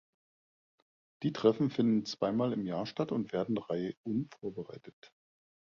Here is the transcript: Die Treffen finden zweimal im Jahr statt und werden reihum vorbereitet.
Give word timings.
Die 1.21 1.31
Treffen 1.31 1.69
finden 1.69 2.07
zweimal 2.07 2.53
im 2.53 2.65
Jahr 2.65 2.87
statt 2.87 3.11
und 3.11 3.31
werden 3.33 3.59
reihum 3.59 4.29
vorbereitet. 4.39 5.11